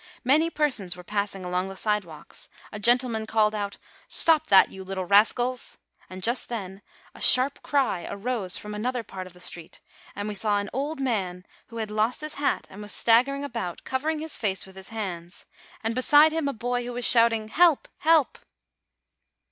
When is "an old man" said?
10.57-11.45